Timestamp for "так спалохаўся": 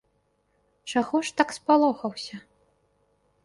1.43-2.43